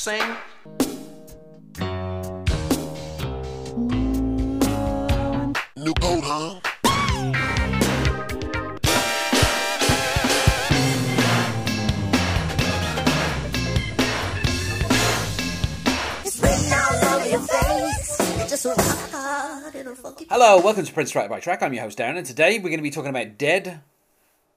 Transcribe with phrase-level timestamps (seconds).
[0.00, 0.22] sing?
[5.76, 6.60] New coat, huh?
[16.24, 18.20] It's written all over your face.
[18.20, 20.26] It's just so hard, it'll fuck you.
[20.30, 21.62] Hello, welcome to Prince Track by Track.
[21.62, 23.82] I'm your host Darren, and today we're going to be talking about "Dead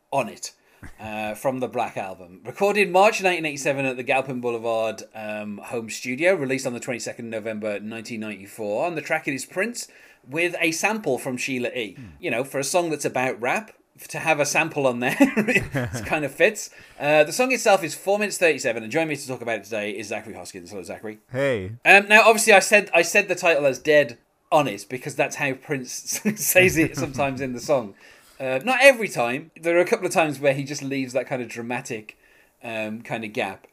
[0.09, 0.53] on It"
[0.99, 6.33] uh, from the Black Album, recorded March 1987 at the Galpin Boulevard um, home studio,
[6.35, 8.85] released on the 22nd November 1994.
[8.85, 9.87] On the track, it is Prince
[10.27, 11.97] with a sample from Sheila E.
[12.19, 13.71] You know, for a song that's about rap.
[14.09, 15.71] To have a sample on there, it
[16.07, 16.71] kind of fits.
[16.99, 19.65] Uh, the song itself is four minutes thirty-seven, and joining me to talk about it
[19.65, 20.71] today is Zachary Hoskins.
[20.71, 21.19] Hello, Zachary.
[21.31, 21.73] Hey.
[21.85, 24.17] Um, now, obviously, I said I said the title as "Dead
[24.51, 27.93] Honest" because that's how Prince says it sometimes in the song.
[28.39, 29.51] Uh, not every time.
[29.59, 32.17] There are a couple of times where he just leaves that kind of dramatic
[32.63, 33.67] um, kind of gap.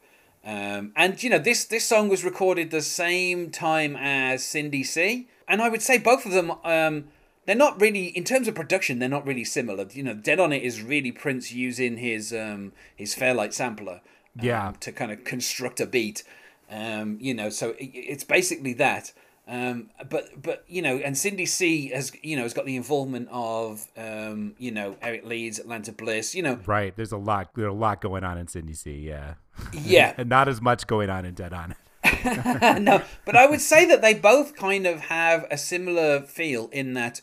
[0.45, 5.27] Um, and you know, this this song was recorded the same time as Cindy C,
[5.47, 6.51] and I would say both of them.
[6.63, 7.05] Um,
[7.45, 8.99] they're not really in terms of production.
[8.99, 9.85] They're not really similar.
[9.91, 14.01] You know, "Dead on It" is really Prince using his um, his Fairlight sampler
[14.39, 14.73] um, Yeah.
[14.79, 16.23] to kind of construct a beat.
[16.69, 19.11] Um, you know, so it, it's basically that.
[19.47, 23.27] Um, but but you know, and Cindy C has you know has got the involvement
[23.31, 26.35] of um, you know Eric Leeds, Atlanta Bliss.
[26.35, 26.95] You know, Right.
[26.95, 29.35] There's a lot there's a lot going on in Cindy C, yeah.
[29.73, 31.75] yeah, and not as much going on in Dead On.
[32.83, 36.93] no, but I would say that they both kind of have a similar feel in
[36.93, 37.21] that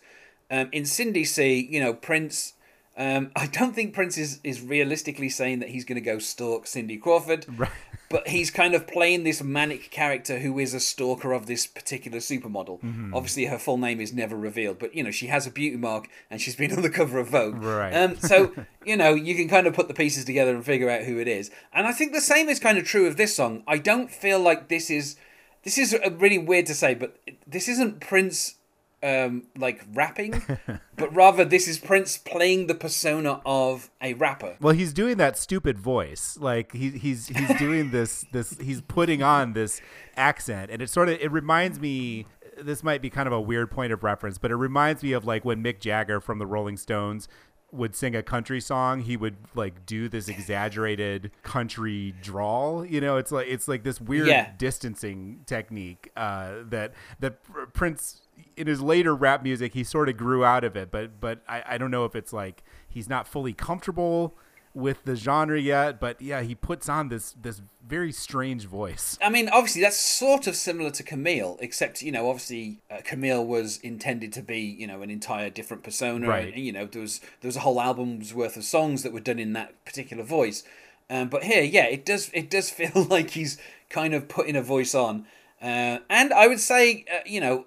[0.50, 2.54] um, in Cindy C, you know, Prince.
[2.98, 6.66] Um, I don't think Prince is, is realistically saying that he's going to go stalk
[6.66, 7.70] Cindy Crawford, Right.
[8.10, 12.18] but he's kind of playing this manic character who is a stalker of this particular
[12.18, 12.80] supermodel.
[12.82, 13.14] Mm-hmm.
[13.14, 16.08] Obviously, her full name is never revealed, but you know she has a beauty mark
[16.28, 17.62] and she's been on the cover of Vogue.
[17.62, 17.92] Right.
[17.92, 18.52] Um, so
[18.84, 21.28] you know you can kind of put the pieces together and figure out who it
[21.28, 21.52] is.
[21.72, 23.62] And I think the same is kind of true of this song.
[23.68, 25.14] I don't feel like this is
[25.62, 28.56] this is really weird to say, but this isn't Prince
[29.02, 30.42] um like rapping
[30.96, 35.38] but rather this is prince playing the persona of a rapper Well, he's doing that
[35.38, 36.36] stupid voice.
[36.40, 39.80] Like he, he's he's doing this this he's putting on this
[40.16, 42.26] accent, and it sort of it reminds me.
[42.60, 45.24] This might be kind of a weird point of reference, but it reminds me of
[45.24, 47.28] like when Mick Jagger from the Rolling Stones
[47.70, 52.84] would sing a country song, he would like do this exaggerated country drawl.
[52.84, 54.50] You know, it's like it's like this weird Yeah.
[54.58, 57.38] distancing technique uh, that that
[57.74, 58.22] Prince
[58.56, 61.62] in his later rap music he sort of grew out of it, but but I,
[61.66, 64.34] I don't know if it's like he's not fully comfortable
[64.74, 69.18] with the genre yet, but yeah, he puts on this this very strange voice.
[69.22, 73.44] I mean, obviously, that's sort of similar to Camille, except you know, obviously, uh, Camille
[73.44, 76.52] was intended to be you know an entire different persona, Right.
[76.54, 79.20] and you know, there was there was a whole album's worth of songs that were
[79.20, 80.62] done in that particular voice.
[81.10, 84.62] Um, but here, yeah, it does it does feel like he's kind of putting a
[84.62, 85.24] voice on,
[85.62, 87.66] uh, and I would say, uh, you know,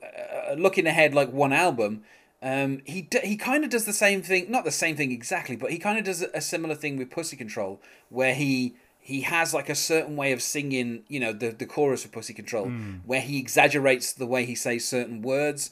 [0.49, 2.03] uh, looking ahead like one album.
[2.43, 5.55] Um, he d- he kind of does the same thing, not the same thing exactly,
[5.55, 7.79] but he kind of does a, a similar thing with Pussy Control,
[8.09, 12.03] where he he has like a certain way of singing, you know, the the chorus
[12.03, 12.71] of Pussy Control,
[13.05, 15.69] where he exaggerates the way he says certain words.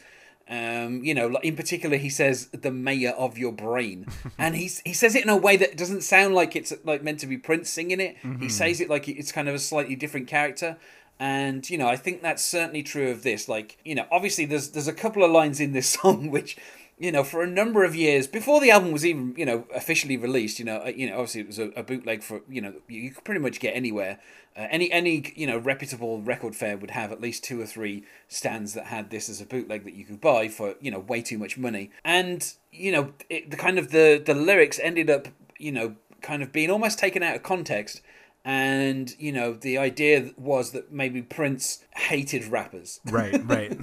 [0.47, 4.07] Um, you know, in particular, he says the mayor of your brain,
[4.37, 7.19] and he's he says it in a way that doesn't sound like it's like meant
[7.21, 8.17] to be Prince singing it.
[8.39, 10.77] He says it like it's kind of a slightly different character.
[11.19, 13.49] And you know, I think that's certainly true of this.
[13.49, 16.57] Like, you know, obviously there's there's a couple of lines in this song which,
[16.97, 20.15] you know, for a number of years before the album was even you know officially
[20.15, 22.73] released, you know, uh, you know, obviously it was a, a bootleg for you know
[22.87, 24.19] you, you could pretty much get anywhere.
[24.55, 28.05] Uh, any any you know reputable record fair would have at least two or three
[28.29, 31.21] stands that had this as a bootleg that you could buy for you know way
[31.21, 31.91] too much money.
[32.05, 36.43] And you know, it, the kind of the the lyrics ended up you know kind
[36.43, 38.01] of being almost taken out of context
[38.49, 43.77] and you know the idea was that maybe Prince hated rappers, Right, right.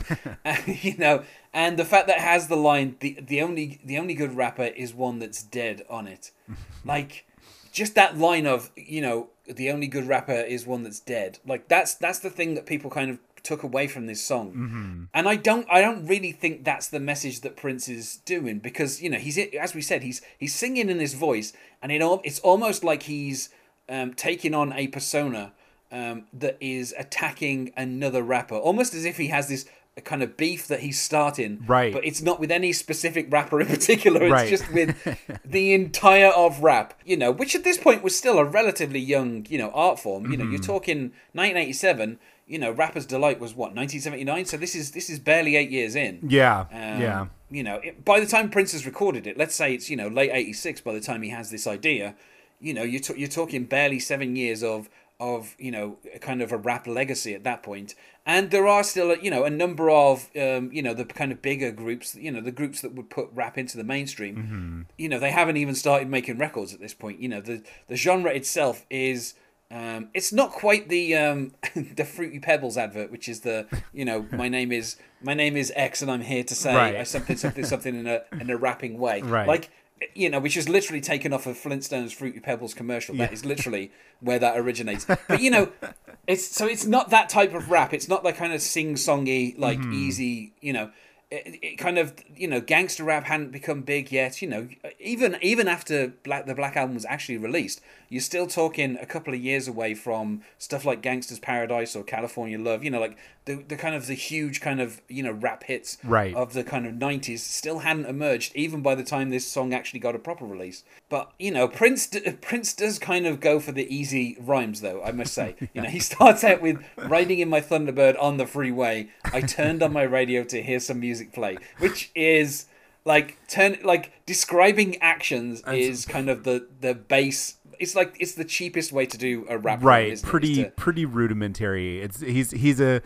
[0.67, 1.23] you know,
[1.55, 4.65] and the fact that it has the line the the only the only good rapper
[4.65, 6.33] is one that's dead on it,
[6.85, 7.27] like
[7.71, 11.69] just that line of you know the only good rapper is one that's dead, like
[11.69, 15.05] that's that's the thing that people kind of took away from this song, mm-hmm.
[15.15, 19.01] and I don't I don't really think that's the message that Prince is doing because
[19.01, 22.41] you know he's as we said he's he's singing in his voice and it it's
[22.41, 23.51] almost like he's
[23.89, 25.53] um, taking on a persona
[25.93, 29.67] um, that is attacking another rapper, almost as if he has this
[30.05, 31.63] kind of beef that he's starting.
[31.67, 31.91] Right.
[31.93, 34.23] But it's not with any specific rapper in particular.
[34.25, 34.49] It's Right.
[34.49, 38.45] just with the entire of rap, you know, which at this point was still a
[38.45, 40.31] relatively young, you know, art form.
[40.31, 42.19] You know, you're talking 1987.
[42.49, 44.45] You know, Rapper's Delight was what 1979.
[44.45, 46.21] So this is this is barely eight years in.
[46.29, 47.27] yeah, Um, yeah.
[47.51, 50.09] You know, it, by the time Prince has recorded it, let's say it's you know
[50.09, 50.81] late '86.
[50.83, 52.15] By the time he has this idea,
[52.61, 54.89] you know, you're t- you're talking barely seven years of
[55.19, 57.95] of you know kind of a rap legacy at that point.
[58.27, 61.41] And there are still you know a number of um, you know the kind of
[61.41, 64.87] bigger groups you know the groups that would put rap into the mainstream.
[64.99, 67.21] You know they haven't even started making records at this point.
[67.21, 69.35] You know the the genre itself is
[69.71, 74.27] um, it's not quite the um, the fruity pebbles advert which is the you know
[74.33, 77.09] my name is my name is x and i'm here to say Right.
[77.09, 79.23] something something something in a in a rapping way.
[79.37, 79.49] Right.
[79.49, 79.71] like
[80.15, 83.15] you know, which is literally taken off of Flintstones Fruity Pebbles commercial.
[83.17, 83.91] That is literally
[84.21, 85.07] where that originates.
[85.07, 85.71] But you know,
[86.27, 87.95] it's so it's not that type of rap.
[87.95, 89.93] It's not like kind of sing songy, like mm-hmm.
[89.93, 90.53] easy.
[90.61, 90.91] You know,
[91.31, 94.43] it, it kind of you know gangster rap hadn't become big yet.
[94.43, 94.69] You know,
[95.01, 99.35] even even after Black the Black Album was actually released, you're still talking a couple
[99.35, 102.85] of years away from stuff like Gangsta's Paradise or California Love.
[102.85, 103.17] You know, like
[103.47, 106.35] the the kind of the huge kind of you know rap hits Right.
[106.35, 110.01] of the kind of 90s still hadn't emerged even by the time this song actually
[110.01, 112.09] got a proper release but you know prince
[112.41, 115.89] prince does kind of go for the easy rhymes though i must say you know
[115.89, 120.03] he starts out with riding in my thunderbird on the freeway i turned on my
[120.03, 122.67] radio to hear some music play which is
[123.07, 128.45] like turn like describing actions is kind of the the base it's like it's the
[128.45, 130.27] cheapest way to do a rap right isn't it?
[130.27, 132.01] Is pretty to- pretty rudimentary.
[132.01, 133.01] It's he's he's a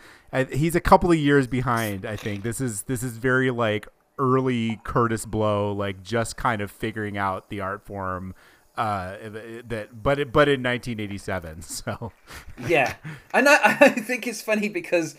[0.51, 2.43] he's a couple of years behind i think.
[2.43, 3.87] This is this is very like
[4.17, 8.33] early Kurtis Blow like just kind of figuring out the art form
[8.77, 9.17] uh
[9.65, 12.11] that but it, but in 1987 so.
[12.67, 12.95] Yeah,
[13.33, 15.17] and I, I think it's funny because, uh,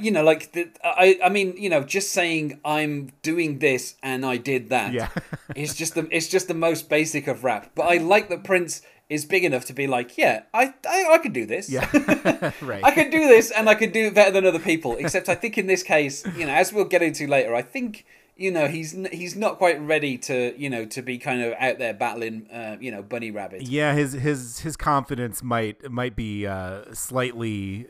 [0.00, 4.24] you know, like the, I, I mean, you know, just saying I'm doing this and
[4.24, 4.92] I did that.
[4.92, 5.08] Yeah.
[5.56, 7.72] it's just the it's just the most basic of rap.
[7.74, 11.18] But I like that Prince is big enough to be like, yeah, I I, I
[11.18, 11.70] could do this.
[11.70, 11.88] yeah
[12.62, 14.96] right I could do this and I could do it better than other people.
[14.96, 18.06] Except I think in this case, you know, as we'll get into later, I think
[18.36, 21.78] you know he's he's not quite ready to you know to be kind of out
[21.78, 23.62] there battling uh, you know bunny rabbit.
[23.62, 27.86] yeah his his his confidence might might be uh slightly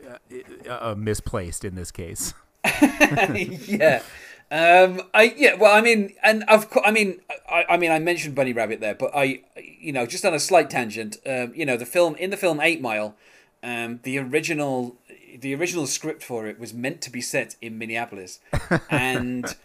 [0.69, 2.33] uh, uh, misplaced in this case
[3.33, 4.01] yeah.
[4.51, 7.19] Um, I yeah, well, I mean, and of course, I mean,
[7.49, 10.39] I, I mean, I mentioned Bunny Rabbit there, but I, you know, just on a
[10.39, 13.15] slight tangent, um, you know, the film in the film Eight Mile,
[13.63, 14.97] um, the original,
[15.39, 18.39] the original script for it was meant to be set in Minneapolis,
[18.89, 19.55] and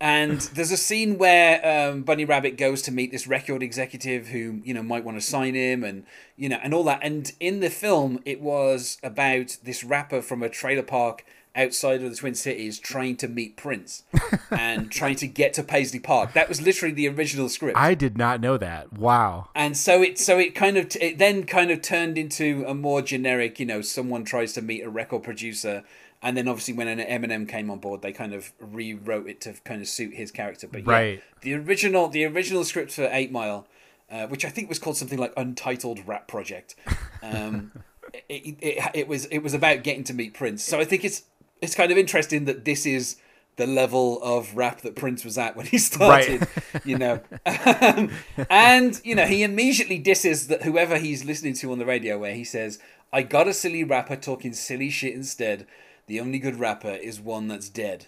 [0.00, 4.60] and there's a scene where um, Bunny Rabbit goes to meet this record executive who
[4.64, 6.04] you know might want to sign him, and
[6.36, 10.42] you know, and all that, and in the film it was about this rapper from
[10.42, 11.24] a trailer park
[11.56, 14.02] outside of the Twin Cities trying to meet Prince
[14.50, 16.34] and trying to get to Paisley Park.
[16.34, 17.76] That was literally the original script.
[17.78, 21.44] i did not know that wow and so it so it kind of it then
[21.44, 25.22] kind of turned into a more generic, you know, someone tries to meet a record
[25.22, 25.82] producer
[26.22, 29.52] and then obviously when an Eminem came on board, they kind of rewrote it to
[29.64, 30.66] kind of suit his character.
[30.66, 31.22] But yeah, Right.
[31.42, 33.66] the original the original script for 8 Mile
[34.10, 36.76] uh, which I think was called something like Untitled Rap Project.
[37.22, 37.72] Um,
[38.28, 40.62] it, it, it was it was about getting to meet Prince.
[40.62, 41.22] So I think it's
[41.62, 43.16] it's kind of interesting that this is
[43.56, 46.46] the level of rap that Prince was at when he started,
[46.84, 47.20] you know.
[47.46, 48.10] Um,
[48.50, 52.34] and you know, he immediately disses that whoever he's listening to on the radio, where
[52.34, 52.78] he says,
[53.12, 55.66] "I got a silly rapper talking silly shit instead.
[56.06, 58.06] The only good rapper is one that's dead."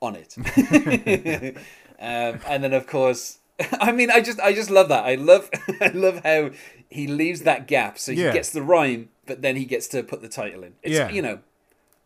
[0.00, 0.36] On it,
[1.98, 3.38] um, and then of course,
[3.80, 5.04] I mean, I just I just love that.
[5.04, 5.48] I love
[5.80, 6.50] I love how
[6.90, 8.32] he leaves that gap, so he Yeah.
[8.32, 10.74] gets the rhyme, but then he gets to put the title in.
[10.82, 11.10] It's, Yeah.
[11.10, 11.40] you know.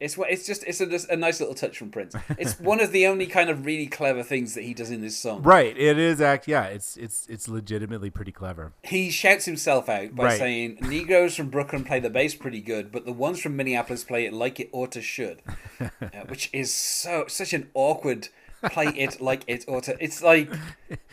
[0.01, 2.15] It's it's just it's a, a nice little touch from Prince.
[2.39, 5.17] It's one of the only kind of really clever things that he does in this
[5.17, 5.43] song.
[5.43, 5.77] Right.
[5.77, 6.47] It is act.
[6.47, 6.65] Yeah.
[6.67, 8.73] It's it's it's legitimately pretty clever.
[8.85, 10.39] He shouts himself out by Right.
[10.39, 14.25] saying, "Negroes from Brooklyn play the bass pretty good, but the ones from Minneapolis play
[14.25, 15.43] it like it ought to should,"
[15.81, 15.89] uh,
[16.29, 18.29] which is so such an awkward
[18.71, 19.97] play it like it ought to.
[20.03, 20.51] It's like,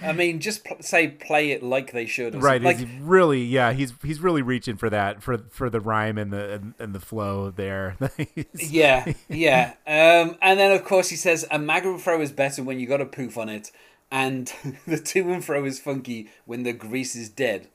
[0.01, 2.41] I mean, just pl- say play it like they should.
[2.41, 2.61] Right.
[2.61, 3.43] Like, Like, really.
[3.43, 3.73] Yeah.
[3.73, 6.99] He's he's really reaching for that for for the rhyme and the and, and the
[6.99, 7.97] flow there.
[8.55, 9.73] Yeah, yeah.
[9.85, 13.01] Um, and then of course he says a magnum throw is better when you got
[13.01, 13.71] a poof on it,
[14.11, 14.51] and
[14.87, 17.67] the to and fro is funky when the grease is dead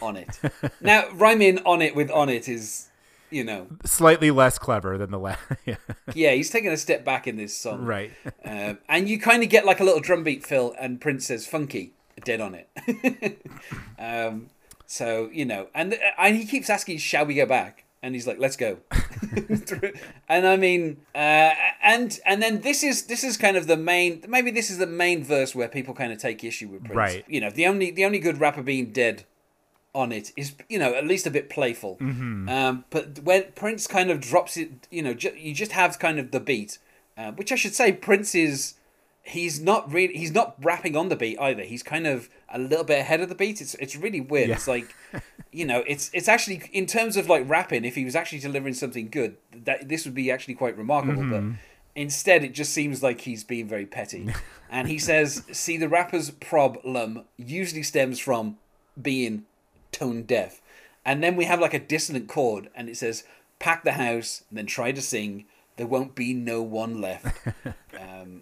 [0.00, 0.38] on it.
[0.80, 2.88] now rhyming on it with on it is,
[3.30, 5.40] you know, Slightly less clever than the last.
[5.66, 5.76] yeah.
[6.14, 8.12] yeah, he's taking a step back in this song, Right.
[8.44, 11.46] Um, and you kind of get like a little drum beat fill, and Prince says
[11.46, 11.92] funky,
[12.24, 13.46] dead on it.
[13.98, 14.50] um,
[14.86, 18.38] so you know, and and he keeps asking, "Shall we go back?" And he's like,
[18.38, 18.78] "Let's go."
[20.28, 21.52] and I mean, uh,
[21.82, 24.22] and and then this is this is kind of the main.
[24.28, 26.96] Maybe this is the main verse where people kind of take issue with Prince.
[26.96, 27.24] Right.
[27.26, 29.24] You know, the only the only good rapper being dead
[29.94, 31.96] on it is you know at least a bit playful.
[32.00, 36.18] Um, but when Prince kind of drops it, you know, ju- you just have kind
[36.18, 36.78] of the beat,
[37.16, 38.74] uh, which I should say Prince is
[39.26, 41.62] he's not really he's not rapping on the beat either.
[41.62, 43.60] He's kind of a little bit ahead of the beat.
[43.60, 44.48] It's it's really weird.
[44.48, 44.56] Yeah.
[44.56, 44.94] It's like
[45.52, 48.74] you know, it's it's actually in terms of like rapping, if he was actually delivering
[48.74, 51.22] something good, that this would be actually quite remarkable.
[51.22, 51.50] Mm-hmm.
[51.50, 51.58] But
[51.94, 54.28] instead, it just seems like he's being very petty.
[54.70, 58.58] and he says, "See, the rapper's problem usually stems from
[59.00, 59.44] being
[59.94, 60.60] tone deaf."
[61.06, 63.24] And then we have like a dissonant chord, and it says,
[63.58, 65.44] "Pack the house, and then try to sing.
[65.76, 67.46] There won't be no one left."
[68.00, 68.40] um,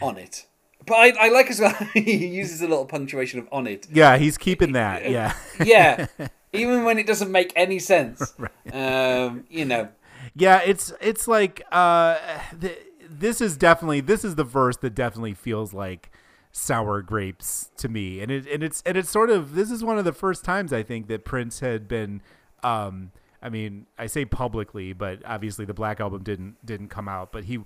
[0.00, 0.46] on it.
[0.84, 1.74] But I, I like as well.
[1.94, 3.88] he uses a little punctuation of on it.
[3.92, 5.10] Yeah, he's keeping that.
[5.10, 5.34] Yeah.
[5.64, 6.06] Yeah,
[6.52, 8.34] even when it doesn't make any sense.
[8.72, 9.88] Um, you know,
[10.34, 12.18] Yeah, it's it's like uh,
[12.60, 12.78] th-
[13.10, 16.10] this is definitely this is the verse that definitely feels like
[16.56, 19.98] sour grapes to me, and it and it's and it's sort of this is one
[19.98, 22.22] of the first times I think that Prince had been.
[22.62, 27.30] Um, I mean, I say publicly, but obviously the Black Album didn't didn't come out.
[27.30, 27.60] But he,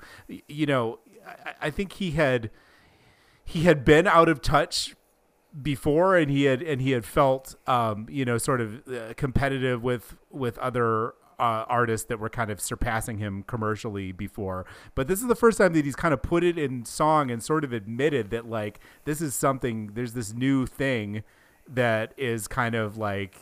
[0.49, 2.51] you know, I, I think he had
[3.45, 4.97] he had been out of touch
[5.63, 9.83] before and he had and he had felt um you know sort of uh, competitive
[9.83, 14.67] with with other uh, artists that were kind of surpassing him commercially before.
[14.95, 17.43] But this is the first time that he's kind of put it in song and
[17.43, 21.23] sort of admitted that like this is something there's this new thing
[21.67, 23.37] that is kind of like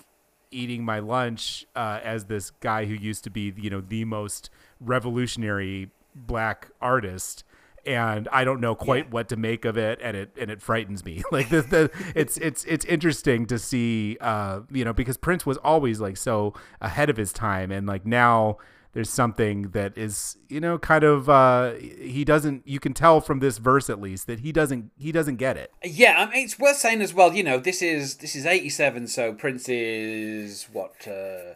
[0.51, 4.49] eating my lunch uh, as this guy who used to be you know the most
[4.81, 7.43] revolutionary black artist
[7.89, 9.11] and I don't know quite Yeah.
[9.11, 11.23] what to make of it, and it and it frightens me.
[11.33, 15.57] Like the, the it's it's it's interesting to see, uh, you know, because Prince was
[15.59, 18.59] always like so ahead of his time, and like now
[18.95, 22.67] there's something that is you know kind of uh, he doesn't.
[22.67, 25.71] You can tell from this verse at least that he doesn't he doesn't get it.
[25.85, 26.15] yeah.
[26.19, 27.33] I mean, it's worth saying as well.
[27.35, 29.07] You know, this is this is eighty seven.
[29.07, 31.55] So Prince is what uh,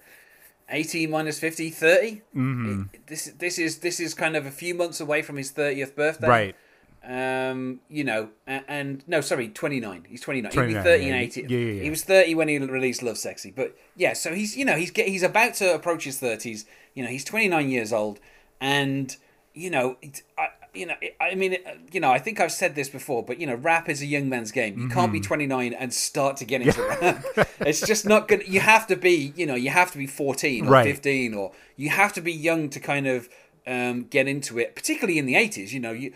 [0.73, 2.11] eighty minus 50, 30?
[2.11, 2.83] Mm-hmm.
[3.07, 6.29] This this is this is kind of a few months away from his thirtieth birthday.
[6.29, 6.57] Right.
[7.05, 10.07] Um, you know, and, and no, sorry, twenty nine.
[10.09, 10.53] He's twenty nine.
[10.53, 11.13] He'll be 29, thirty yeah.
[11.13, 11.41] and eighty.
[11.43, 11.83] Yeah, yeah, yeah.
[11.83, 14.13] He was thirty when he released Lovesexy, but yeah.
[14.13, 16.65] So he's you know he's get, he's about to approach his thirties.
[16.95, 18.21] You know, he's twenty nine years old,
[18.61, 19.17] and
[19.55, 21.57] you know, it, I, you know, I mean,
[21.93, 24.29] you know, I think I've said this before, but you know, rap is a young
[24.29, 24.79] man's game.
[24.79, 25.27] You can't be Mm-hmm.
[25.27, 27.25] twenty nine and start to get into rap.
[27.61, 28.45] It's just not gonna.
[28.47, 30.85] You have to be, you know, you have to be fourteen or Right.
[30.87, 33.29] fifteen, or you have to be young to kind of
[33.67, 34.75] um, get into it.
[34.75, 36.13] Particularly in the eighties, you know, you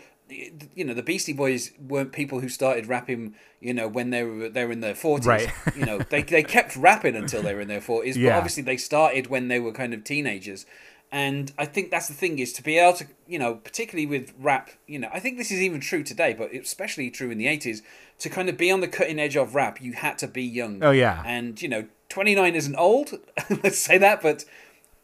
[0.75, 4.49] you know the Beastie Boys weren't people who started rapping you know when they were
[4.49, 5.49] they were in their 40s Right.
[5.73, 8.75] you know they, they kept rapping until they were in their 40s but obviously they
[8.75, 10.65] started when they were kind of teenagers
[11.11, 14.33] and I think that's the thing is to be able to you know particularly with
[14.39, 17.45] rap you know I think this is even true today but especially true in the
[17.45, 17.81] 80s
[18.19, 20.83] to kind of be on the cutting edge of rap you had to be young
[20.83, 21.23] Oh, yeah.
[21.25, 23.13] and you know 29 isn't old
[23.63, 24.45] let's say that but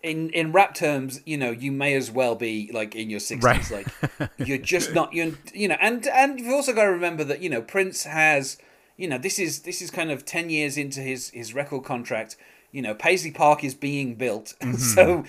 [0.03, 3.72] in in rap terms, you know, you may as well be like in your sixties.
[3.72, 3.88] Right.
[4.19, 7.41] Like you're just not you you know, and and you've also got to remember that
[7.41, 8.57] you know Prince has
[8.98, 12.36] you know this is this is kind of ten years into his his record contract.
[12.72, 14.75] You know, Paisley Park is being built, mm-hmm.
[14.75, 15.24] so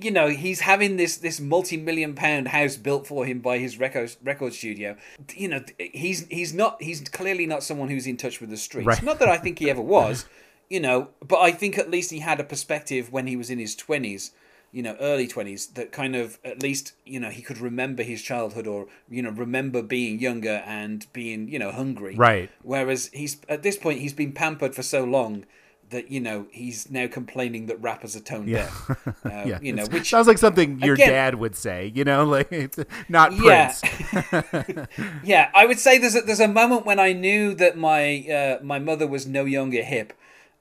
[0.00, 3.78] you know he's having this this multi million pound house built for him by his
[3.78, 4.96] record record studio.
[5.34, 8.86] You know, he's he's not he's clearly not someone who's in touch with the streets.
[8.86, 9.02] Right.
[9.02, 10.26] Not that I think he ever was
[10.70, 13.58] you know, but I think at least he had a perspective when he was in
[13.58, 14.30] his 20s,
[14.72, 18.22] you know, early 20s, that kind of, at least, you know, he could remember his
[18.22, 22.14] childhood or, you know, remember being younger and being, you know, hungry.
[22.14, 22.50] Right.
[22.62, 25.44] Whereas he's, at this point, he's been pampered for so long
[25.90, 28.58] that, you know, he's now complaining that rappers are tone Yeah.
[28.64, 28.90] deaf.
[29.24, 30.08] Uh, Yeah, You know, which.
[30.10, 31.92] sounds like something your again- dad would say.
[31.94, 32.78] You know, like it's
[33.08, 33.72] not Yeah.
[33.80, 34.88] Prince.
[35.24, 38.62] yeah, I would say there's a, there's a moment when I knew that my uh,
[38.64, 40.12] my mother was no younger hip,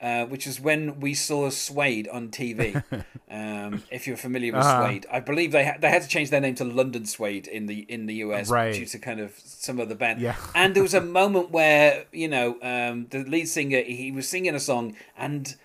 [0.01, 2.81] uh, which is when we saw Suede on TV.
[3.29, 4.87] um, if you're familiar with Uh-huh.
[4.87, 7.65] Suede, I believe they ha- they had to change their name to London Suede in
[7.65, 8.73] the in the US Right.
[8.73, 10.21] due to kind of some of the band.
[10.21, 10.35] Yeah.
[10.55, 14.55] and there was a moment where you know um, the lead singer he was singing
[14.55, 15.55] a song and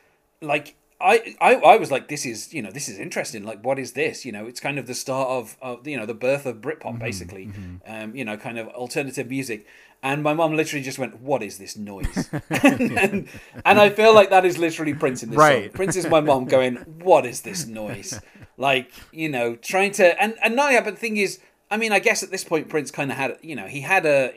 [0.41, 0.75] like.
[1.01, 3.45] I, I, I was like, this is you know this is interesting.
[3.45, 4.25] Like, what is this?
[4.25, 6.83] You know, it's kind of the start of, of you know the birth of Britpop,
[6.95, 7.51] Mm-hmm, basically.
[7.87, 9.67] Um, you know, kind of alternative music.
[10.05, 13.27] And my mom literally just went, "What is this noise?" and,
[13.65, 15.65] and I feel like that is literally Prince in this Right.
[15.65, 15.73] song.
[15.73, 18.21] Prince is my mom going, "What is this noise?"
[18.57, 20.85] Like you know, trying to and and not yet.
[20.85, 23.39] But the thing is, I mean, I guess at this point, Prince kind of had
[23.43, 24.33] you know he had a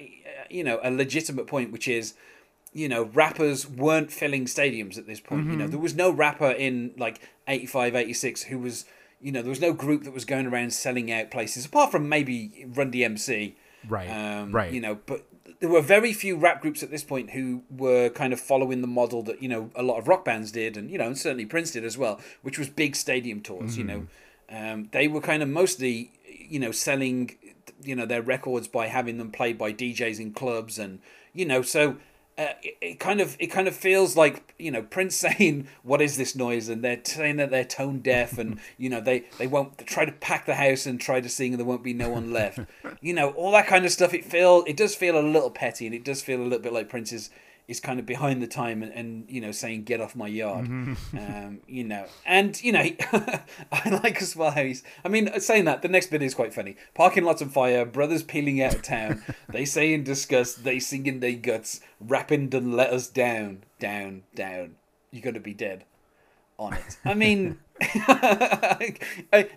[0.50, 2.14] you know a legitimate point, which is
[2.74, 5.42] you know, rappers weren't filling stadiums at this point.
[5.46, 5.60] You Mm-hmm.
[5.60, 8.86] know, there was no rapper in like 85, 86 who was,
[9.20, 12.08] you know, there was no group that was going around selling out places apart from
[12.08, 13.56] maybe Run DMC.
[13.90, 14.72] Right, Um, right.
[14.72, 15.26] You know, but
[15.60, 18.88] there were very few rap groups at this point who were kind of following the
[18.88, 21.46] model that, you know, a lot of rock bands did and, you know, and certainly
[21.46, 24.08] Prince did as well, which was big stadium tours, you know.
[24.52, 24.72] Mm-hmm.
[24.72, 27.38] Um, they were kind of mostly, you know, selling
[27.84, 31.00] you know their records by having them played by DJs in clubs and
[31.34, 31.98] you know so
[32.38, 36.02] uh, it, it kind of it kind of feels like you know Prince saying what
[36.02, 36.70] is this noise?
[36.70, 40.12] And they're saying that they're tone deaf and you know they they won't try to
[40.12, 42.60] pack the house and try to sing and there won't be no one left.
[43.00, 45.86] You know all that kind of stuff it feel it does feel a little petty
[45.86, 47.30] and it does feel a little bit like Prince
[47.68, 50.66] is kind of behind the time and, and you know saying get off my yard.
[50.68, 52.98] Um, you know and you know he,
[53.72, 56.54] i like as well how he's i mean saying that the next bit is quite
[56.54, 56.78] funny.
[56.94, 59.24] Parking lots on fire brothers peeling out of town.
[59.50, 64.24] They say in disgust they sing in their guts rapping done let us down down
[64.36, 64.76] down.
[65.12, 65.84] You gotta be dead
[66.58, 66.98] on it.
[67.04, 67.60] I mean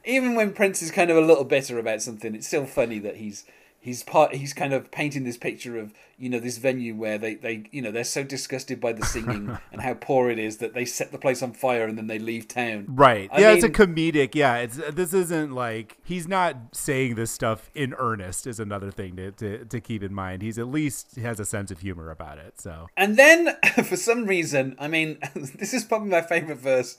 [0.05, 3.17] even when prince is kind of a little bitter about something it's still funny that
[3.17, 3.45] he's
[3.81, 7.35] he's part he's kind of painting this picture of you know this venue where they
[7.35, 10.75] they you know they're so disgusted by the singing and how poor it is that
[10.75, 13.31] they set the place on fire and then they leave town Right.
[13.33, 14.35] I yeah, it's a comedic.
[14.35, 18.47] Yeah, it's this isn't like he's not saying this stuff in earnest.
[18.47, 20.43] Is another thing to, to to keep in mind.
[20.43, 22.61] He's at least has a sense of humor about it.
[22.61, 26.97] So And then, for some reason, I mean, this is probably my favorite verse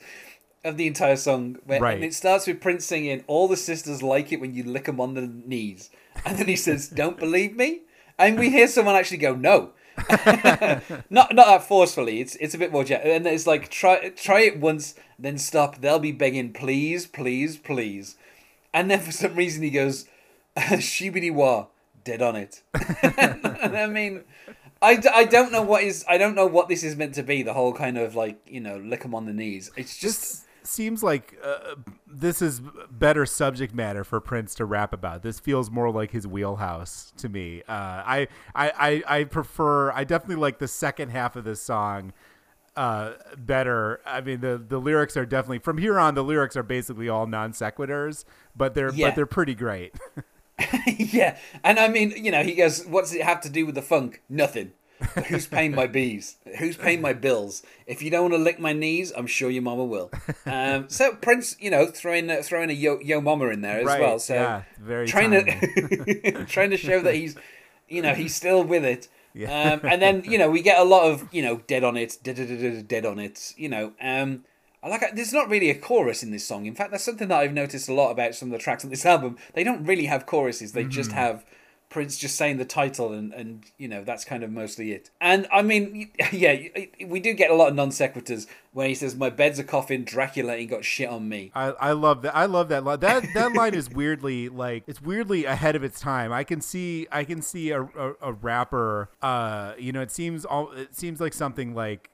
[0.64, 1.56] of the entire song.
[1.64, 1.94] Where, Right.
[1.94, 5.00] And it starts with Prince singing, "All the sisters like it when you lick them
[5.00, 5.90] on the knees,"
[6.24, 7.82] and then he says, "Don't believe me,"
[8.18, 9.72] and we hear someone actually go, "No."
[11.10, 12.20] not not that forcefully.
[12.20, 15.80] It's it's a bit more jet, and it's like try try it once, then stop.
[15.80, 18.16] They'll be begging, please, please, please,
[18.72, 20.06] and then for some reason he goes,
[20.56, 21.66] "Shibidi wah,
[22.04, 22.62] dead on it."
[23.02, 24.24] and I mean,
[24.80, 27.42] I, I don't know what is I don't know what this is meant to be.
[27.42, 29.70] The whole kind of like you know lick 'em on the knees.
[29.76, 31.76] It's just seems like uh,
[32.06, 32.60] this is
[32.90, 35.22] better subject matter for Prince to rap about.
[35.22, 37.62] This feels more like his wheelhouse to me.
[37.68, 38.72] Uh, I, I
[39.06, 39.92] I I prefer.
[39.92, 42.12] I definitely like the second half of this song
[42.74, 46.62] uh better i mean the the lyrics are definitely from here on the lyrics are
[46.62, 48.24] basically all non sequiturs
[48.56, 49.08] but they're Yeah.
[49.08, 49.94] but they're pretty great
[50.86, 53.82] yeah, and I mean you know he goes, what's it have to do with the
[53.82, 54.22] funk?
[54.28, 54.72] Nothing.
[55.28, 56.36] Who's paying my bees?
[56.58, 57.62] Who's paying my bills?
[57.86, 60.10] If you don't want to lick my knees, I'm sure your mama will.
[60.46, 63.86] Um, so Prince, you know, throwing uh, throwing a yo yo mama in there as
[63.86, 64.18] Right, well.
[64.20, 67.36] So yeah, very trying to trying to show that he's,
[67.88, 69.08] you know, he's still with it.
[69.34, 69.72] Yeah.
[69.72, 72.18] Um, and then you know we get a lot of you know dead on it,
[72.22, 73.54] dead, dead, dead, dead on it.
[73.56, 74.44] You know, um,
[74.84, 76.66] I like there's not really a chorus in this song.
[76.66, 78.90] In fact, that's something that I've noticed a lot about some of the tracks on
[78.90, 79.36] this album.
[79.54, 80.72] They don't really have choruses.
[80.72, 81.18] They just Mm-hmm.
[81.18, 81.44] have
[81.92, 85.10] Prince just saying the title, and and you know that's kind of mostly it.
[85.20, 86.56] And I mean, yeah,
[87.06, 90.02] we do get a lot of non sequiturs where he says, "My bed's a coffin,
[90.04, 92.34] Dracula ain't got shit on me." I, I love that.
[92.34, 93.00] I love that line.
[93.00, 96.32] That that line is weirdly like it's weirdly ahead of its time.
[96.32, 99.10] I can see I can see a, a, a rapper.
[99.20, 102.08] Uh, you know, it seems all it seems like something like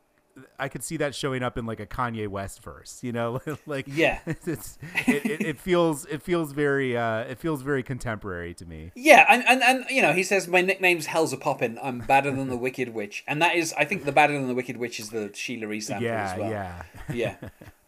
[0.59, 2.99] I could see that showing up in like a Kanye West verse.
[3.03, 4.21] You know, like Yeah.
[4.27, 8.93] it's it, it, it feels it feels very uh it feels very contemporary to me.
[8.95, 11.79] Yeah, and, and, and you know, he says my nickname's Hell's a Poppin'.
[11.83, 14.55] I'm badder than the Wicked Witch, and that is, I think, the badder than the
[14.55, 15.81] Wicked Witch is the Sheila E.
[15.81, 16.51] sample Yeah, as well.
[16.51, 16.83] yeah.
[17.13, 17.35] yeah.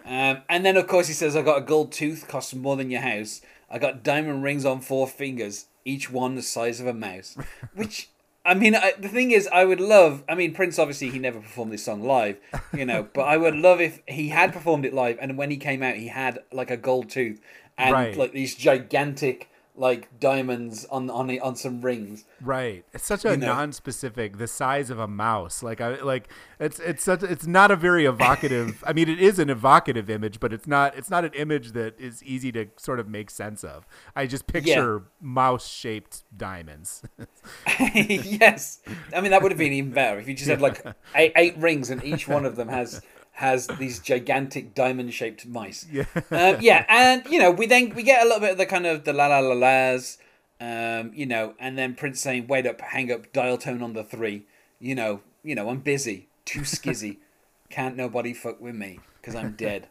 [0.05, 2.91] Um, and then of course he says, I got a gold tooth, costs more than
[2.91, 3.43] your house.
[3.71, 7.37] I got diamond rings on four fingers, each one the size of a mouse.
[7.75, 8.09] Which,
[8.51, 10.25] I mean, I, the thing is, I would love.
[10.29, 12.37] I mean, Prince obviously he never performed this song live,
[12.75, 15.57] you know, but I would love if he had performed it live, and when he
[15.57, 17.41] came out, he had like a gold tooth
[17.79, 18.17] and Right.
[18.17, 22.25] like these gigantic like diamonds on on on some rings.
[22.41, 22.85] Right.
[22.93, 23.47] It's such a You know.
[23.47, 25.63] non-specific, the size of a mouse.
[25.63, 26.29] Like I like
[26.59, 28.83] it's it's such it's not a very evocative.
[28.87, 31.99] I mean, it is an evocative image, but it's not it's not an image that
[31.99, 33.87] is easy to sort of make sense of.
[34.15, 37.03] I just picture mouse-shaped diamonds.
[37.85, 38.81] yes,
[39.15, 41.57] I mean that would have been even better if you just had like eight, eight
[41.59, 43.01] rings and each one of them has
[43.41, 45.87] has these gigantic diamond shaped mice.
[45.91, 46.05] Yeah.
[46.31, 48.87] um, yeah, and you know we then we get a little bit of the kind
[48.87, 50.19] of the la la la las,
[50.61, 54.05] um, you know, and then Prince saying, "Wait up, hang up, dial tone on the
[54.05, 54.45] three.
[54.79, 57.17] You know, you know, I'm busy, too skizzy,
[57.71, 59.89] can't nobody fuck with me because I'm dead,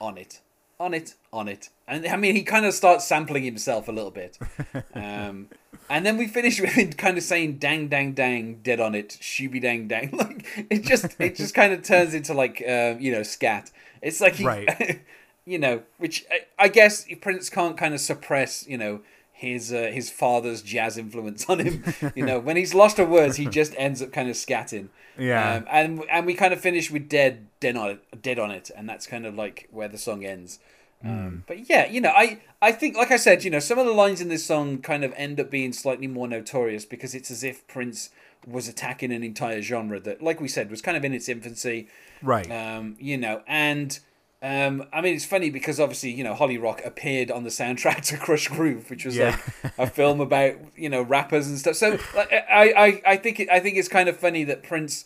[0.00, 0.40] on it."
[0.82, 4.10] On it, on it, and I mean, he kind of starts sampling himself a little
[4.10, 4.36] bit,
[4.94, 5.48] um,
[5.88, 9.10] and then we finish with him kind of saying "dang, dang, dang," dead on it,
[9.20, 10.10] shooby dang, dang.
[10.22, 13.70] Like it just, it just kind of turns into like, uh, you know, scat.
[14.00, 15.02] It's like he, Right.
[15.44, 19.02] you know, which I, I guess Prince can't kind of suppress, you know,
[19.42, 21.84] his uh, his father's jazz influence on him.
[22.14, 24.88] you know, when he's lost for words, he just ends up kind of scatting.
[25.18, 25.56] Yeah.
[25.56, 28.70] Um, and and we kind of finish with dead, dead on it, dead on it,
[28.76, 30.58] and that's kind of like where the song ends.
[31.04, 33.86] Um, but yeah, you know, I I think, like I said, you know, some of
[33.86, 37.30] the lines in this song kind of end up being slightly more notorious because it's
[37.30, 38.10] as if Prince
[38.46, 41.88] was attacking an entire genre that, like we said, was kind of in its infancy
[42.22, 42.48] right.
[42.50, 43.98] um, you know, and
[44.42, 48.00] Um, I mean, it's funny because obviously, you know, Holly Rock appeared on the soundtrack
[48.06, 49.38] to Krush Groove, which was Yeah.
[49.62, 51.76] like a film about you know rappers and stuff.
[51.76, 55.04] So like, I, I, I think it, I think it's kind of funny that Prince,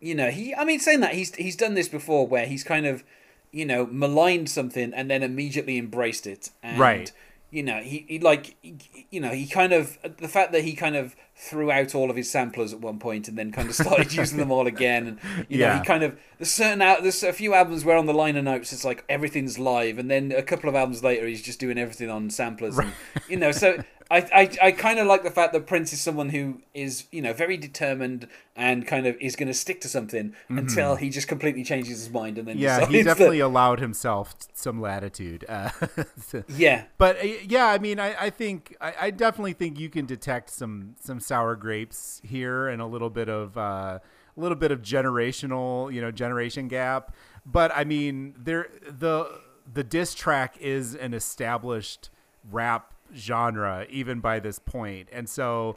[0.00, 0.54] you know, he.
[0.54, 3.02] I mean, saying that he's he's done this before, where he's kind of,
[3.50, 6.50] you know, maligned something and then immediately embraced it.
[6.62, 7.12] And, Right.
[7.50, 10.74] You know, he, he like, he- you know, he kind of the fact that he
[10.74, 13.74] kind of threw out all of his samplers at one point and then kind of
[13.74, 17.22] started using them all again, and you know, he kind of there's certain out there's
[17.22, 20.42] a few albums where on the liner notes it's like everything's live, and then a
[20.42, 22.92] couple of albums later he's just doing everything on samplers, and,
[23.28, 23.52] you know.
[23.52, 23.78] So
[24.10, 27.22] I I, I kind of like the fact that Prince is someone who is you
[27.22, 31.28] know very determined and kind of is going to stick to something until he just
[31.28, 32.62] completely changes his mind and then Mm-hmm.
[32.62, 35.44] Yeah, he that- definitely allowed himself some latitude.
[35.48, 35.70] Uh,
[36.48, 40.06] yeah but uh, yeah, I mean, I, I think I, I definitely think you can
[40.06, 43.98] detect some some sour grapes here and a little bit of uh,
[44.36, 47.14] a little bit of generational, you know, generation gap.
[47.44, 49.40] But I mean, there the
[49.72, 52.10] the diss track is an established
[52.50, 55.76] rap genre even by this point, and so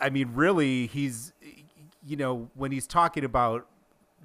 [0.00, 1.32] I mean, really, he's
[2.04, 3.66] you know when he's talking about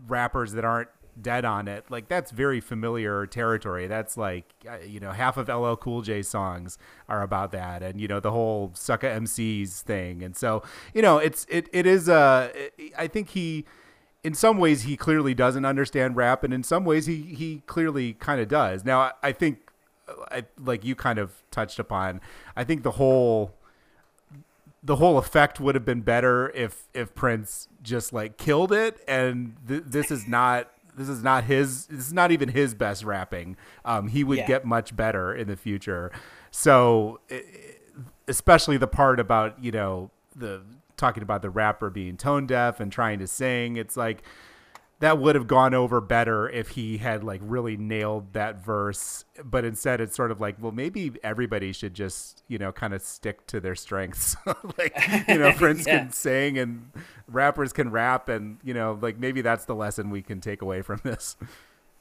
[0.07, 0.89] rappers that aren't
[1.21, 3.87] dead on it like that's very familiar territory.
[3.87, 8.01] That's like uh, you know half of LL Cool J songs are about that and
[8.01, 10.23] you know the whole sucka MCs thing.
[10.23, 12.51] And so you know it's it it is uh
[12.97, 13.65] I think he
[14.23, 18.13] in some ways he clearly doesn't understand rap and in some ways he he clearly
[18.13, 18.83] kind of does.
[18.83, 19.62] Now I, I think
[20.31, 22.21] I, like you kind of touched upon
[22.55, 23.53] I think the whole
[24.85, 28.97] the whole effect would have been better if if Prince just like killed it.
[29.07, 33.03] And th- this is not this is not his this is not even his best
[33.03, 33.55] rapping.
[33.85, 34.47] Um he would Yeah.
[34.47, 36.11] get much better in the future.
[36.51, 37.19] So
[38.27, 40.61] especially the part about you know the
[40.97, 44.23] talking about the rapper being tone deaf and trying to sing it's like
[45.03, 49.65] that would have gone over better if he had like really nailed that verse but
[49.65, 53.45] instead it's sort of like well maybe everybody should just you know kind of stick
[53.45, 54.37] to their strengths.
[54.77, 54.95] Like
[55.27, 55.99] you know prince Yeah.
[55.99, 56.89] can sing and
[57.27, 60.81] rappers can rap and you know like maybe that's the lesson we can take away
[60.81, 61.35] from this.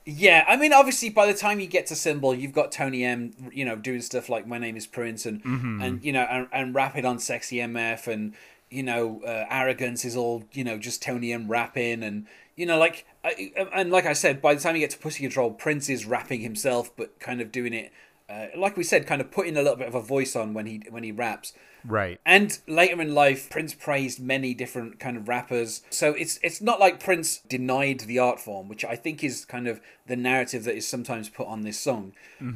[0.04, 3.32] Yeah, I mean, obviously, by the time you get to Symbol, you've got Tony M,
[3.52, 5.80] you know, doing stuff like "My Name Is Prince" and mm-hmm.
[5.80, 8.34] and you know, and, and rapping on "Sexy MF" and
[8.72, 12.78] you know, uh, "Arrogance" is all you know, just Tony M rapping and you know,
[12.78, 15.88] like I, and like I said, by the time you get to Pussy Control, Prince
[15.88, 17.92] is rapping himself, but kind of doing it,
[18.28, 20.66] uh, like we said, kind of putting a little bit of a voice on when
[20.66, 21.52] he when he raps.
[21.84, 25.82] right And later in life, Prince praised many different kind of rappers.
[25.90, 29.66] So it's it's not like Prince denied the art form, which I think is kind
[29.66, 32.12] of the narrative that is sometimes put on this song.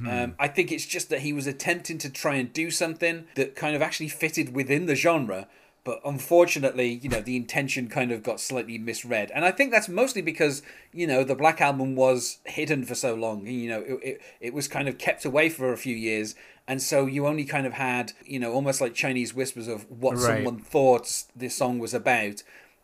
[0.08, 3.56] Um, I think it's just that he was attempting to try and do something that
[3.56, 5.48] kind of actually fitted within the genre.
[5.86, 9.30] But unfortunately, you know, the intention kind of got slightly misread.
[9.32, 10.60] And I think that's mostly because,
[10.92, 13.46] you know, the Black Album was hidden for so long.
[13.46, 16.34] You know, it, it, it was kind of kept away for a few years.
[16.66, 20.14] And so you only kind of had, you know, almost like Chinese whispers of what
[20.16, 20.38] Right.
[20.38, 22.42] someone thought this song was about.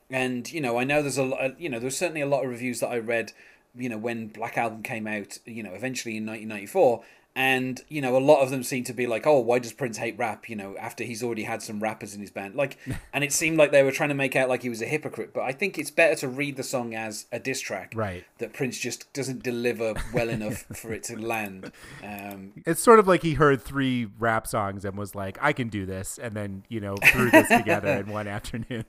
[0.09, 2.51] And, you know, I know there's a lot, you know, there's certainly a lot of
[2.51, 3.33] reviews that I read,
[3.75, 7.03] you know, when Black Album came out, you know, eventually in 1994.
[7.35, 9.97] And, you know, a lot of them seem to be like, oh, why does Prince
[9.97, 12.55] hate rap, you know, after he's already had some rappers in his band?
[12.55, 12.77] Like,
[13.13, 15.33] and it seemed like they were trying to make out like he was a hypocrite.
[15.33, 17.93] But I think it's better to read the song as a diss track.
[17.95, 18.25] Right.
[18.39, 21.73] That Prince just doesn't deliver well enough for it to land.
[22.03, 25.69] Um, it's sort of like he heard three rap songs and was like i can
[25.69, 28.85] do this and then you know threw this together in one afternoon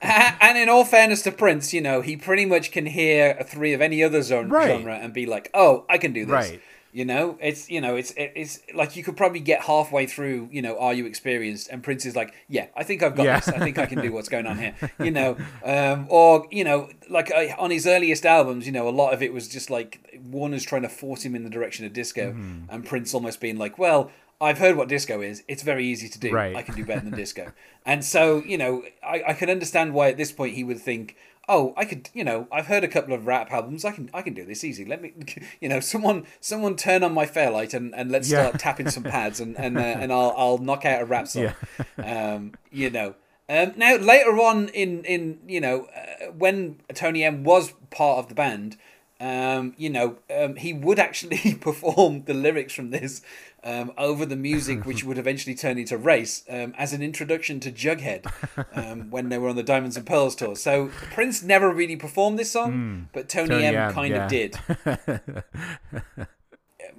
[0.00, 3.72] and in all fairness to Prince, you know, he pretty much can hear a three
[3.72, 4.68] of any other zone, Right.
[4.68, 6.60] genre and be like, "Oh, I can do this." Right.
[6.92, 10.48] You know, it's you know, it's it's like you could probably get halfway through.
[10.50, 11.68] You know, are you experienced?
[11.70, 13.38] And Prince is like, "Yeah, I think I've got Yeah.
[13.38, 13.48] this.
[13.48, 16.88] I think I can do what's going on here." You know, um, or you know,
[17.08, 20.20] like uh, on his earliest albums, you know, a lot of it was just like
[20.30, 22.64] Warner's trying to force him in the direction of disco, Mm-hmm.
[22.70, 24.10] and Prince almost being like, "Well."
[24.42, 25.42] I've heard what disco is.
[25.48, 26.32] It's very easy to do.
[26.32, 26.56] Right.
[26.56, 27.52] I can do better than disco.
[27.84, 31.14] And so, you know, I, I can understand why at this point he would think,
[31.50, 33.84] oh, I could, you know, I've heard a couple of rap albums.
[33.84, 34.84] I can, I can do this easy.
[34.84, 35.12] Let me,
[35.60, 38.44] you know, someone, someone turn on my fairlight and, and let's Yeah.
[38.46, 41.52] start tapping some pads and and uh, and I'll I'll knock out a rap song.
[41.98, 43.14] Um, you know.
[43.48, 48.28] Um, now later on in in you know uh, when Tony M was part of
[48.28, 48.76] the band,
[49.20, 53.22] um, you know um, he would actually perform the lyrics from this
[53.62, 57.70] um, over the music, which would eventually turn into Race um, as an introduction to
[57.70, 58.26] Jughead
[58.74, 60.56] um, when they were on the Diamonds and Pearls tour.
[60.56, 64.24] So Prince never really performed this song, but Tony, Tony M, M, kind yeah.
[64.24, 64.58] of did.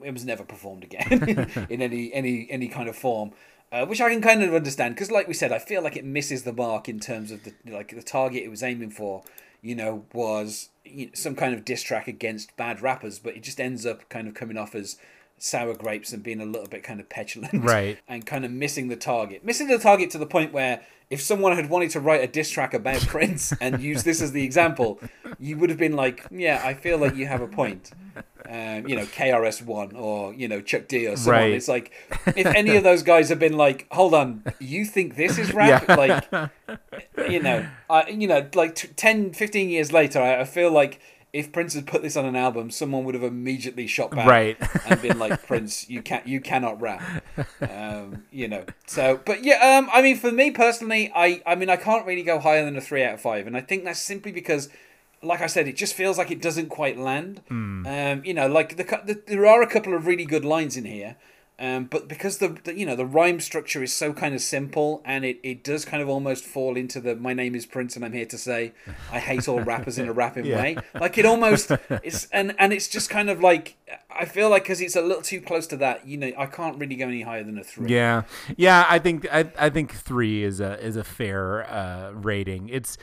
[0.03, 3.31] it was never performed again in any any any kind of form.
[3.73, 6.03] Uh, which I can kind of understand because, like we said, I feel like it
[6.03, 9.23] misses the mark in terms of the like the target it was aiming for.
[9.61, 13.43] You know, was you know, some kind of diss track against bad rappers, but it
[13.43, 14.97] just ends up kind of coming off as
[15.41, 17.97] sour grapes and being a little bit kind of petulant, Right.
[18.07, 21.55] And kind of missing the target, missing the target to the point where if someone
[21.55, 24.99] had wanted to write a diss track about Prince and use this as the example,
[25.39, 27.91] you would have been like, yeah, I feel like you have a point.
[28.49, 31.41] Um, you know, KRS One or you know Chuck D or someone.
[31.41, 31.53] Right.
[31.53, 31.91] It's like
[32.35, 35.85] if any of those guys have been like, hold on, you think this is rap?
[35.87, 35.95] Yeah.
[35.95, 40.71] Like, you know, I, you know, like t- 10, 15 years later, I, I feel
[40.71, 40.99] like
[41.33, 44.57] if Prince had put this on an album, someone would have immediately shot back Right.
[44.85, 47.23] and been like, Prince, you can't, you cannot rap.
[47.61, 51.69] Um, you know, so, but yeah, um, I mean, for me personally, I, I mean,
[51.69, 54.01] I can't really go higher than a three out of five, and I think that's
[54.01, 54.69] simply because.
[55.23, 57.41] Like I said, it just feels like it doesn't quite land.
[57.47, 60.83] Um, you know, like the, the there are a couple of really good lines in
[60.85, 61.15] here,
[61.61, 65.01] um, but because the, the you know the rhyme structure is so kind of simple
[65.05, 68.03] and it, it does kind of almost fall into the my name is Prince and
[68.03, 68.73] I'm here to say
[69.11, 70.61] I hate all rappers in a rapping Yeah.
[70.61, 70.77] way.
[70.99, 71.71] Like it almost
[72.03, 73.77] it's and and it's just kind of like
[74.09, 76.07] I feel like because it's a little too close to that.
[76.07, 77.89] You know, I can't really go any higher than a three.
[77.89, 78.23] Yeah,
[78.57, 78.85] yeah.
[78.89, 82.69] I think I, I think three is a is a fair uh, rating.
[82.69, 82.97] It's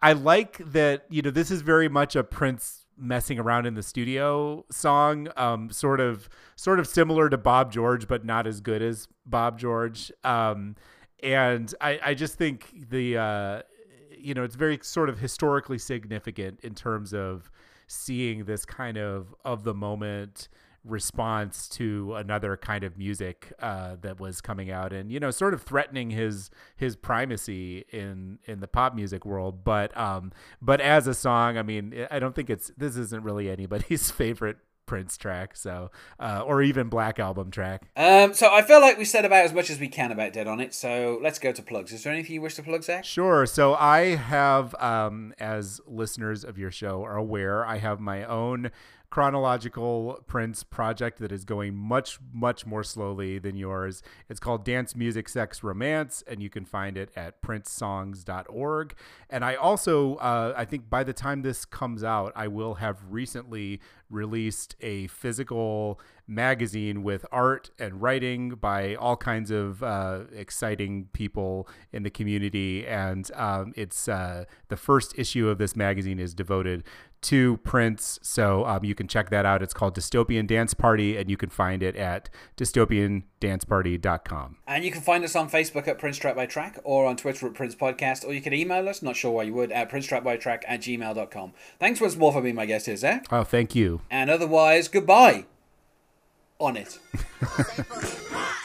[0.00, 3.82] I like that you know this is very much a Prince messing around in the
[3.82, 8.82] studio song, um, sort of sort of similar to Bob George, but not as good
[8.82, 10.12] as Bob George.
[10.24, 10.76] Um,
[11.22, 13.62] and I I just think the uh,
[14.16, 17.50] you know it's very sort of historically significant in terms of
[17.86, 20.48] seeing this kind of of the moment
[20.84, 25.54] response to another kind of music uh, that was coming out and you know sort
[25.54, 31.06] of threatening his his primacy in in the pop music world but um but as
[31.06, 35.56] a song i mean i don't think it's this isn't really anybody's favorite prince track
[35.56, 39.44] so uh, or even black album track Um, so I feel like we said about
[39.44, 40.74] as much as we can about Dead on It.
[40.74, 41.92] So let's go to plugs.
[41.92, 43.04] Is there anything you wish to plug, Zach?
[43.04, 43.46] Sure.
[43.46, 48.70] So I have, um, as listeners of your show are aware, I have my own
[49.12, 54.02] chronological Prince project that is going much, much more slowly than yours.
[54.30, 58.94] It's called Dance Music Sex Romance, and you can find it at princesongs.org.
[59.28, 63.00] And I also, uh, I think by the time this comes out, I will have
[63.10, 71.08] recently released a physical magazine with art and writing by all kinds of uh, exciting
[71.12, 72.86] people in the community.
[72.86, 76.84] And um, it's uh, the first issue of this magazine is devoted
[77.22, 78.18] to Prince.
[78.22, 79.62] So um, you can check that out.
[79.62, 84.56] It's called Dystopian Dance Party, and you can find it at dystopiandanceparty.com.
[84.66, 87.46] And you can find us on Facebook at Prince Track by Track or on Twitter
[87.46, 90.04] at Prince Podcast, or you can email us, not sure why you would, at Prince
[90.06, 91.52] Track by Track at gmail.com.
[91.78, 93.26] Thanks once more for being my guest here, Zach.
[93.30, 94.01] Oh, thank you.
[94.10, 95.46] And otherwise, goodbye.
[96.58, 96.98] On it.